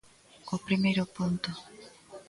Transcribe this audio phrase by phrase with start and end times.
[0.55, 1.49] O primeiro punto.